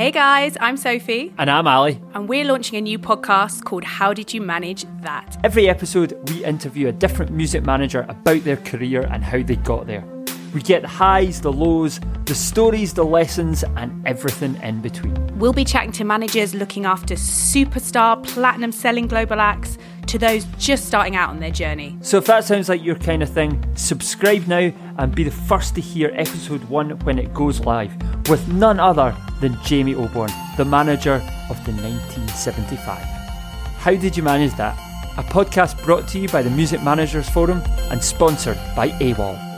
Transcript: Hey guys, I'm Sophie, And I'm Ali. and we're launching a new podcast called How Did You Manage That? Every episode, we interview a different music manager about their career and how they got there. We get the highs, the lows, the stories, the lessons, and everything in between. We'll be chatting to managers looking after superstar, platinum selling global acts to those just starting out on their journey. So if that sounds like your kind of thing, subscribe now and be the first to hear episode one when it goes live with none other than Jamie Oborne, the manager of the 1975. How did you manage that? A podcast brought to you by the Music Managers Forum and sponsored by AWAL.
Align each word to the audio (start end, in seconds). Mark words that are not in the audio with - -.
Hey 0.00 0.12
guys, 0.12 0.56
I'm 0.62 0.78
Sophie, 0.78 1.30
And 1.36 1.50
I'm 1.50 1.66
Ali. 1.66 2.00
and 2.14 2.26
we're 2.26 2.46
launching 2.46 2.78
a 2.78 2.80
new 2.80 2.98
podcast 2.98 3.64
called 3.64 3.84
How 3.84 4.14
Did 4.14 4.32
You 4.32 4.40
Manage 4.40 4.86
That? 5.02 5.38
Every 5.44 5.68
episode, 5.68 6.18
we 6.30 6.42
interview 6.42 6.88
a 6.88 6.92
different 6.92 7.32
music 7.32 7.64
manager 7.64 8.06
about 8.08 8.42
their 8.44 8.56
career 8.56 9.02
and 9.02 9.22
how 9.22 9.42
they 9.42 9.56
got 9.56 9.86
there. 9.86 10.02
We 10.54 10.62
get 10.62 10.80
the 10.80 10.88
highs, 10.88 11.42
the 11.42 11.52
lows, 11.52 12.00
the 12.24 12.34
stories, 12.34 12.94
the 12.94 13.04
lessons, 13.04 13.62
and 13.76 14.02
everything 14.06 14.54
in 14.62 14.80
between. 14.80 15.38
We'll 15.38 15.52
be 15.52 15.66
chatting 15.66 15.92
to 15.92 16.04
managers 16.04 16.54
looking 16.54 16.86
after 16.86 17.14
superstar, 17.14 18.26
platinum 18.26 18.72
selling 18.72 19.06
global 19.06 19.38
acts 19.38 19.76
to 20.06 20.18
those 20.18 20.46
just 20.56 20.86
starting 20.86 21.14
out 21.14 21.28
on 21.28 21.40
their 21.40 21.50
journey. 21.50 21.98
So 22.00 22.16
if 22.16 22.24
that 22.24 22.44
sounds 22.44 22.70
like 22.70 22.82
your 22.82 22.96
kind 22.96 23.22
of 23.22 23.28
thing, 23.28 23.62
subscribe 23.76 24.46
now 24.46 24.72
and 24.96 25.14
be 25.14 25.24
the 25.24 25.30
first 25.30 25.74
to 25.74 25.82
hear 25.82 26.10
episode 26.14 26.64
one 26.70 26.98
when 27.00 27.18
it 27.18 27.34
goes 27.34 27.60
live 27.60 27.94
with 28.30 28.48
none 28.48 28.80
other 28.80 29.14
than 29.40 29.60
Jamie 29.62 29.94
Oborne, 29.94 30.32
the 30.56 30.64
manager 30.64 31.14
of 31.48 31.64
the 31.64 31.72
1975. 31.72 32.98
How 33.78 33.94
did 33.94 34.16
you 34.16 34.22
manage 34.22 34.54
that? 34.54 34.78
A 35.16 35.22
podcast 35.22 35.82
brought 35.84 36.06
to 36.08 36.18
you 36.18 36.28
by 36.28 36.42
the 36.42 36.50
Music 36.50 36.82
Managers 36.82 37.28
Forum 37.28 37.62
and 37.90 38.02
sponsored 38.02 38.58
by 38.76 38.90
AWAL. 39.00 39.49